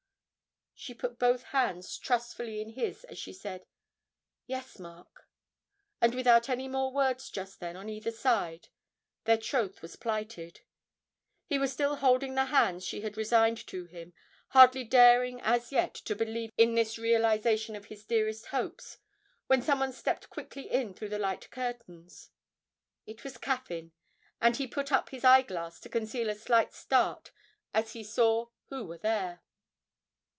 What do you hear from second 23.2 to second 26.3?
was Caffyn, and he put up his eyeglass to conceal